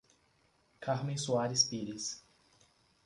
Carmem 0.79 1.15
Soares 1.15 1.61
Pires 1.63 2.25